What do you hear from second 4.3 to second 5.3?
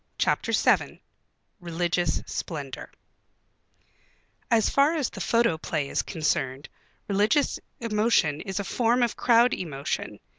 As far as the